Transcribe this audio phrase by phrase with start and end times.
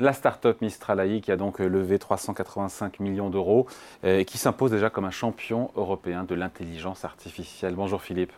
[0.00, 3.66] La start-up Mistral qui a donc levé 385 millions d'euros
[4.02, 7.74] et qui s'impose déjà comme un champion européen de l'intelligence artificielle.
[7.74, 8.32] Bonjour Philippe.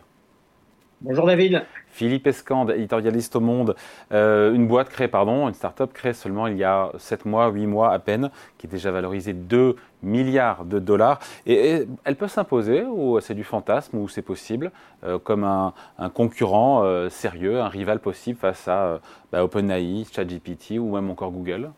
[0.99, 1.65] Bonjour David.
[1.93, 3.75] Philippe Escande, éditorialiste au Monde.
[4.11, 7.67] Euh, une boîte créée, pardon, une start-up créée seulement il y a 7 mois, 8
[7.67, 11.19] mois à peine, qui est déjà valorisée 2 milliards de dollars.
[11.45, 14.71] Et, elle peut s'imposer, ou c'est du fantasme, ou c'est possible,
[15.03, 15.73] euh, comme un,
[16.13, 18.99] concurrent euh, sérieux, un rival possible face à
[19.31, 21.69] bah, OpenAI, ChatGPT ou même encore Google?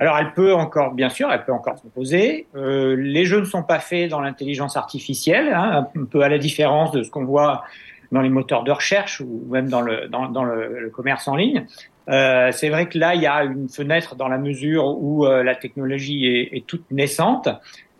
[0.00, 2.46] Alors elle peut encore, bien sûr, elle peut encore s'opposer.
[2.56, 6.38] Euh, les jeux ne sont pas faits dans l'intelligence artificielle, hein, un peu à la
[6.38, 7.64] différence de ce qu'on voit
[8.14, 11.66] dans les moteurs de recherche ou même dans le, commerce en ligne.
[12.08, 15.42] Euh, c'est vrai que là, il y a une fenêtre dans la mesure où euh,
[15.42, 17.48] la technologie est, toute naissante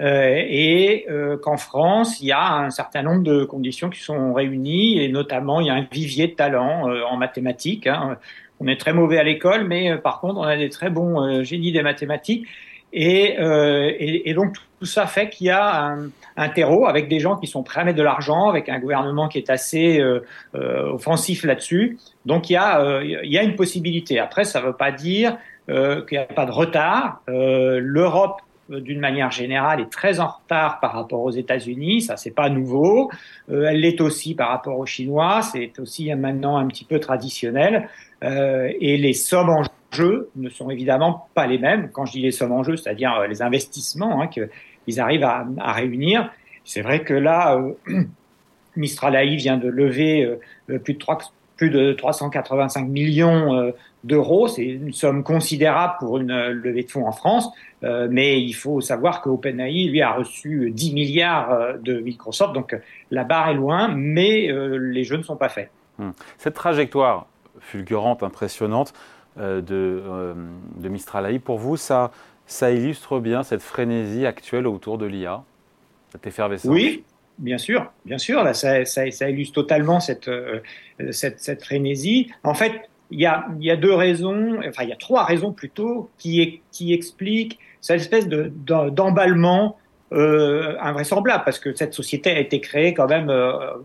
[0.00, 1.06] euh, et
[1.42, 5.60] qu'en France, il y a un certain nombre de conditions qui sont réunies et notamment
[5.60, 7.86] il y a un vivier de talents en mathématiques.
[7.86, 8.16] Hein,
[8.60, 11.72] on est très mauvais à l'école, mais par contre, on a des très bons génies
[11.72, 12.46] des mathématiques.
[12.92, 14.54] Et, et, et, donc
[14.84, 15.96] tout ça fait qu'il y a
[16.36, 19.28] un, terreau avec des gens qui sont prêts à mettre de l'argent, avec un gouvernement
[19.28, 20.20] qui est assez euh,
[20.54, 21.98] euh offensif là-dessus.
[22.26, 24.18] Donc il y, a, il y a une possibilité.
[24.18, 27.22] Après, ça ne veut pas dire qu'il n'y a pas de retard.
[27.28, 32.00] L'Europe d'une manière générale, est très en retard par rapport aux États-Unis.
[32.00, 33.10] Ça, c'est pas nouveau.
[33.48, 35.42] elle l'est aussi par rapport aux Chinois.
[35.42, 37.88] C'est aussi maintenant un petit peu traditionnel.
[38.22, 39.62] Euh, et les sommes en
[39.92, 41.90] jeu ne sont évidemment pas les mêmes.
[41.92, 44.28] Quand je dis les sommes en jeu, c'est-à-dire euh, les investissements hein,
[44.84, 46.30] qu'ils arrivent à, réunir.
[46.64, 47.56] C'est vrai que là,
[47.88, 48.04] euh,
[48.76, 51.18] Mistral AI vient de lever euh, plus, de 3,
[51.56, 54.48] plus de 385 millions d'euros.
[54.48, 57.48] C'est une somme considérable pour une levée de fonds en France.
[57.82, 62.52] mais il faut savoir que OpenAI, lui, a reçu 10 milliards de Microsoft.
[62.54, 62.76] Donc
[63.12, 65.70] la barre est loin, mais les jeux ne sont pas faits.
[65.98, 66.10] Hmm.
[66.38, 67.26] Cette trajectoire,
[67.60, 68.92] fulgurante, impressionnante
[69.38, 70.34] euh, euh,
[70.76, 71.38] de Mistral AI.
[71.40, 72.12] Pour vous, ça,
[72.46, 75.42] ça illustre bien cette frénésie actuelle autour de l'IA,
[76.10, 77.04] cette effervescence Oui,
[77.38, 78.42] bien sûr, bien sûr.
[78.42, 80.60] Là, ça, illustre totalement cette, euh,
[81.10, 82.30] cette, cette, frénésie.
[82.42, 86.62] En fait, il y a, deux raisons, enfin, il y a trois raisons plutôt qui,
[86.72, 89.78] qui expliquent cette espèce d'emballement
[90.12, 93.32] euh, invraisemblable, parce que cette société a été créée quand même,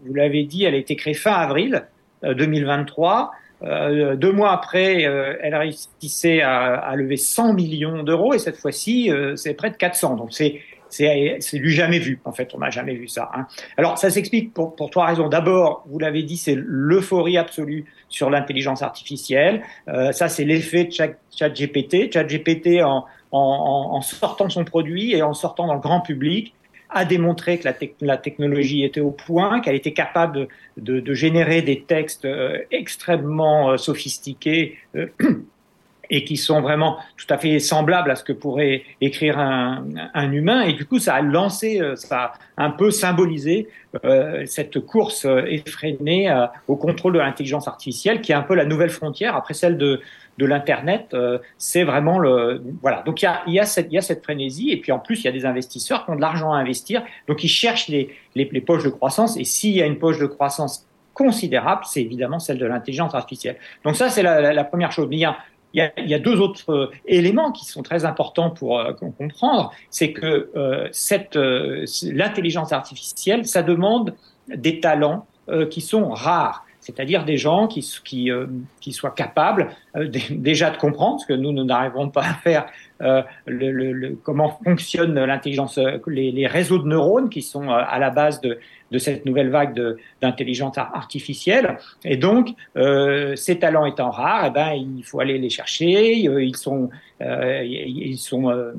[0.05, 1.85] vous l'avez dit, elle a été créée fin avril
[2.23, 3.31] 2023.
[3.63, 8.57] Euh, deux mois après, euh, elle réussissait à, à, lever 100 millions d'euros et cette
[8.57, 10.15] fois-ci, euh, c'est près de 400.
[10.15, 12.19] Donc c'est c'est du jamais vu.
[12.25, 13.29] En fait, on n'a jamais vu ça.
[13.33, 13.47] Hein.
[13.77, 15.27] Alors, ça s'explique pour, pour trois raisons.
[15.27, 19.61] D'abord, vous l'avez dit, c'est l'euphorie absolue sur l'intelligence artificielle.
[19.87, 22.11] Euh, ça, c'est l'effet de ChatGPT.
[22.11, 26.53] ChatGPT, en, en, en, sortant son produit et en sortant dans le grand public,
[26.89, 27.69] a démontré que
[28.01, 33.77] la, technologie était au point, qu'elle était capable de, générer des textes euh, extrêmement euh,
[33.77, 35.07] sophistiqués euh,
[36.09, 39.83] et qui sont vraiment tout à fait semblables à ce que pourrait écrire un,
[40.13, 40.61] un humain.
[40.61, 43.67] Et du coup, ça a lancé, ça a un peu symbolisé
[44.05, 46.33] euh, cette course effrénée
[46.67, 50.01] au contrôle de l'intelligence artificielle, qui est un peu la nouvelle frontière après celle de,
[50.39, 53.03] de l'internet, euh, c'est vraiment le voilà.
[53.05, 55.19] Donc il y a, y, a cette, y a cette frénésie et puis en plus
[55.21, 58.09] il y a des investisseurs qui ont de l'argent à investir, donc ils cherchent les,
[58.35, 62.01] les, les poches de croissance et s'il y a une poche de croissance considérable, c'est
[62.01, 63.57] évidemment celle de l'intelligence artificielle.
[63.83, 65.09] Donc ça c'est la, la, première chose.
[65.11, 65.37] Il y a,
[65.73, 70.13] il y, a, deux autres euh, éléments qui sont très importants pour euh, comprendre, c'est
[70.13, 74.15] que euh, cette l'intelligence artificielle, ça demande
[74.47, 75.27] des talents
[75.71, 78.47] qui sont rares c'est-à-dire des gens qui, qui, euh,
[78.81, 82.65] qui soient capables euh, déjà de comprendre, ce que nous, nous n'arriverons pas à faire,
[83.01, 88.41] euh, le, comment fonctionne l'intelligence, les, les, réseaux de neurones qui sont à la base
[88.41, 88.57] de,
[88.91, 89.79] de cette nouvelle vague
[90.21, 91.77] d'intelligence artificielle.
[92.03, 92.49] Et donc,
[93.35, 96.15] ces talents étant rares, eh ben, il faut aller les chercher.
[96.17, 96.89] Ils sont,
[97.21, 98.73] ils sont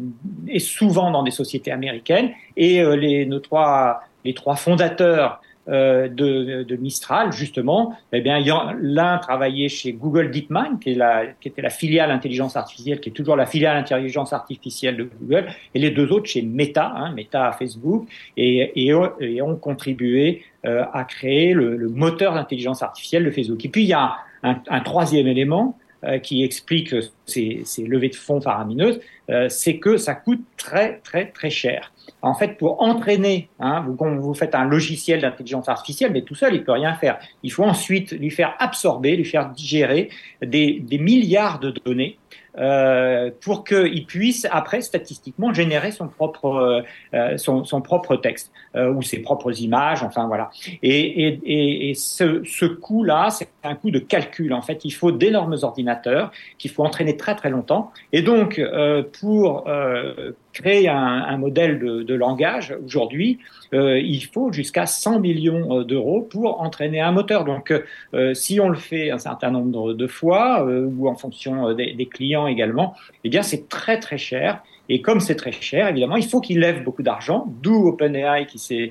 [0.48, 2.30] et souvent dans des sociétés américaines.
[2.56, 8.42] Et les, nos trois, les trois fondateurs euh, de, de, Mistral, justement, eh bien,
[8.80, 13.10] l'un travaillait chez Google DeepMind, qui, est la, qui était la filiale intelligence artificielle, qui
[13.10, 17.12] est toujours la filiale intelligence artificielle de Google, et les deux autres chez Meta, hein,
[17.12, 23.24] Meta Facebook, et, et, et ont contribué euh, à créer le, le moteur d'intelligence artificielle
[23.24, 23.64] de Facebook.
[23.64, 25.78] Et puis, il y a un, un troisième élément,
[26.22, 26.94] qui explique
[27.26, 29.00] ces, ces, levées de fonds faramineuses,
[29.30, 31.92] euh, c'est que ça coûte très très très cher.
[32.22, 36.54] En fait, pour entraîner, hein, vous, vous faites un logiciel d'intelligence artificielle, mais tout seul,
[36.54, 37.18] il peut rien faire.
[37.42, 40.10] Il faut ensuite lui faire absorber, lui faire digérer
[40.42, 42.18] des, des milliards de données
[42.60, 46.84] euh, pour qu'il puisse après statistiquement générer son propre
[47.14, 50.02] euh, son, son, propre texte euh, ou ses propres images.
[50.02, 50.50] Enfin voilà.
[50.82, 54.52] Et, ce, ce coût-là, c'est un coût de calcul.
[54.52, 57.92] En fait, il faut d'énormes ordinateurs qu'il faut entraîner très très longtemps.
[58.12, 59.64] Et donc euh, pour
[60.52, 63.38] créer un, modèle de, langage aujourd'hui,
[63.72, 67.44] euh, il faut jusqu'à 100 millions d'euros pour entraîner un moteur.
[67.44, 67.72] Donc,
[68.14, 72.06] euh, si on le fait un certain nombre de fois euh, ou en fonction des,
[72.06, 72.94] clients également,
[73.24, 74.62] eh bien, c'est très très cher.
[74.88, 78.58] Et comme c'est très cher, évidemment, il faut qu'il lève beaucoup d'argent, d'où OpenAI qui
[78.58, 78.90] s'est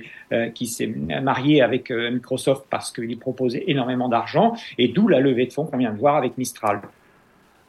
[0.54, 5.52] qui s'est marié avec Microsoft parce qu'il proposait énormément d'argent, et d'où la levée de
[5.52, 6.80] fonds qu'on vient de voir avec Mistral.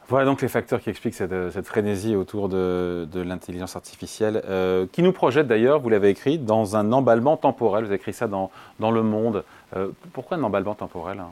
[0.08, 5.02] Voilà donc les facteurs qui expliquent cette, cette frénésie autour de, l'intelligence artificielle, euh, qui
[5.02, 7.84] nous projette d'ailleurs, vous l'avez écrit, dans un emballement temporel.
[7.84, 8.50] Vous avez écrit ça dans,
[8.80, 9.44] dans Le Monde.
[9.76, 11.30] Euh, pourquoi un emballement temporel hein?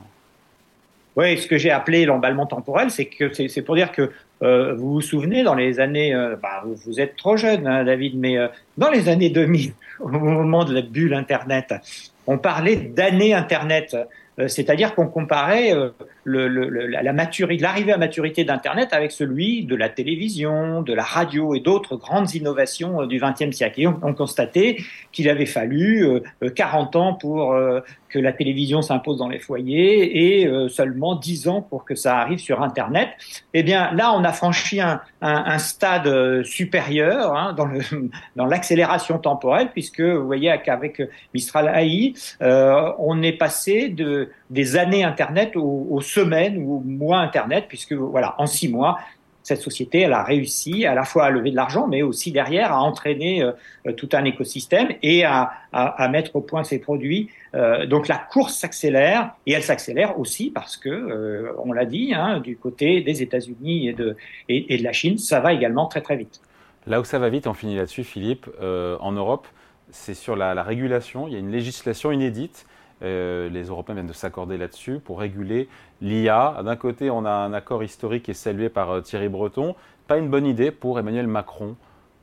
[1.17, 4.11] Oui, ce que j'ai appelé l'emballement temporel, c'est que c'est pour dire que
[4.43, 8.17] euh, vous vous souvenez, dans les années, euh, bah, vous, êtes trop jeune, hein, David,
[8.17, 8.47] mais euh,
[8.77, 11.73] dans les années 2000, au moment de la bulle Internet,
[12.27, 13.95] on parlait d'année Internet.
[14.39, 15.89] Euh, c'est-à-dire qu'on comparait euh,
[16.25, 21.59] la maturité, l'arrivée à maturité d'Internet avec celui de la télévision, de la radio et
[21.59, 23.81] d'autres grandes innovations euh, du XXe siècle.
[23.81, 24.77] Et on, on constatait
[25.11, 26.21] qu'il avait fallu
[26.55, 27.55] 40 ans pour
[28.09, 32.39] que la télévision s'impose dans les foyers et seulement 10 ans pour que ça arrive
[32.39, 33.09] sur Internet.
[33.53, 37.55] Eh bien, là, on a franchi un, stade supérieur hein,
[38.35, 41.01] dans, l'accélération temporelle, puisque vous voyez qu'avec
[41.33, 47.65] Mistral AI, euh, on est passé de des années Internet aux, semaines ou mois Internet,
[47.67, 48.97] puisque voilà, en six mois,
[49.43, 52.71] cette société, elle a réussi à la fois à lever de l'argent, mais aussi derrière
[52.71, 57.29] à entraîner euh, tout un écosystème et à, à, mettre au point ses produits.
[57.55, 62.13] Euh, donc la course s'accélère et elle s'accélère aussi parce que, euh, on l'a dit,
[62.13, 64.15] hein, du côté des États-Unis et de,
[64.47, 66.39] et, de la Chine, ça va également très très vite.
[66.85, 69.47] Là où ça va vite, on finit là-dessus, Philippe, en Europe,
[69.91, 71.27] c'est sur la, régulation.
[71.27, 72.65] Il y a une législation inédite
[73.03, 75.67] euh, les Européens viennent de s'accorder là-dessus pour réguler
[76.01, 76.61] l'IA.
[76.63, 79.75] D'un côté, on a un accord historique qui est salué par euh, Thierry Breton.
[80.07, 81.75] Pas une bonne idée pour Emmanuel Macron.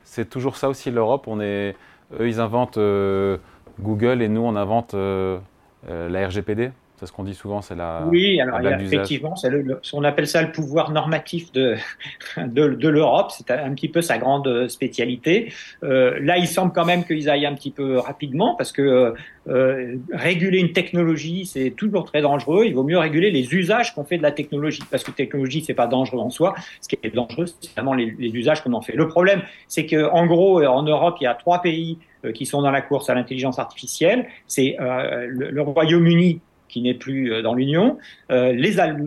[0.03, 1.27] C'est toujours ça aussi l'Europe.
[1.27, 1.73] On eux,
[2.19, 3.37] ils inventent euh,
[3.79, 6.71] Google et nous, on invente la RGPD.
[6.99, 8.05] C'est ce qu'on dit souvent, c'est la.
[8.09, 11.75] Oui, alors effectivement, le, on appelle ça le pouvoir normatif de,
[12.37, 13.31] de, de l'Europe.
[13.31, 15.53] C'est un petit peu sa grande spécialité.
[15.83, 19.13] Euh, là, il semble quand même qu'ils aillent un petit peu rapidement parce que
[19.47, 22.65] euh, réguler une technologie, c'est toujours très dangereux.
[22.65, 25.73] Il vaut mieux réguler les usages qu'on fait de la technologie parce que technologie, c'est
[25.73, 26.53] pas dangereux en soi.
[26.81, 28.93] Ce qui est dangereux, c'est vraiment les, les usages qu'on en fait.
[28.93, 32.45] Le problème, c'est que en gros, en Europe, il y a trois pays euh, qui
[32.45, 34.27] sont dans la course à l'intelligence artificielle.
[34.45, 37.97] C'est euh, le, le Royaume-Uni qui n'est plus euh, dans l'Union,
[38.31, 38.53] euh,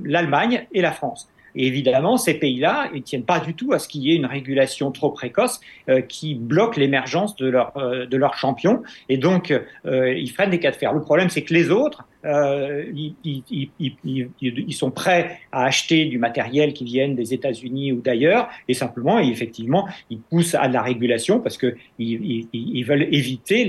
[0.04, 1.28] l'Allemagne et la France.
[1.54, 4.26] Et évidemment, ces pays-là, ils tiennent pas du tout à ce qu'il y ait une
[4.26, 7.72] régulation trop précoce euh, qui bloque l'émergence de leurs
[8.10, 8.82] leurs champions.
[9.08, 9.54] Et donc,
[9.84, 10.92] ils freinent des cas de fer.
[10.92, 12.84] Le problème, c'est que les autres, euh,
[13.24, 19.18] ils, sont prêts à acheter du matériel qui vienne des États-Unis ou d'ailleurs, et simplement,
[19.18, 23.64] et effectivement, ils poussent à de la régulation parce que ils, veulent éviter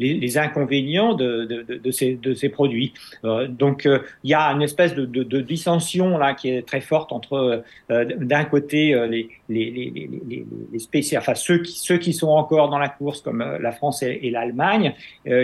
[0.00, 2.92] les, inconvénients de, ces, produits.
[3.24, 7.12] Euh, donc, euh, il y a une espèce de, dissension là qui est très forte
[7.12, 10.46] entre d'un côté les, les,
[11.16, 14.94] enfin ceux qui, ceux qui sont encore dans la course comme la France et l'Allemagne,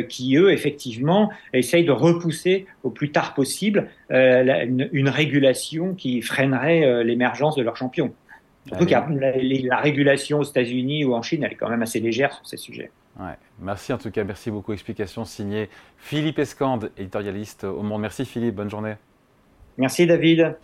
[0.09, 2.40] qui eux effectivement essayent de repousser
[2.83, 7.77] au plus tard possible euh, la, une, une, régulation qui freinerait euh, l'émergence de leurs
[7.77, 8.13] champions.
[8.67, 11.99] Surtout que la, la, régulation aux États-Unis ou en Chine, elle est quand même assez
[11.99, 12.91] légère sur ces sujets.
[13.19, 13.37] Ouais.
[13.61, 14.73] Merci en tout cas, merci beaucoup.
[14.73, 15.69] Explication signée
[15.99, 18.03] Philippe Escande, éditorialiste au Monde.
[18.03, 18.95] Merci Philippe, bonne journée.
[19.79, 20.57] Merci David.